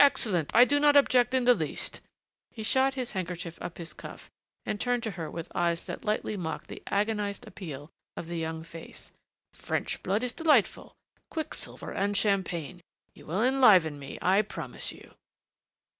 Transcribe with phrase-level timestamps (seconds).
[0.00, 2.00] "Excellent I do not object in the least."
[2.50, 4.28] He shot his handkerchief up his cuff,
[4.66, 8.64] and turned to her with eyes that lightly mocked the agonized appeal of the young
[8.64, 9.12] face.
[9.52, 10.96] "French blood is delightful
[11.30, 12.80] quicksilver and champagne.
[13.14, 15.14] You will enliven me, I promise you."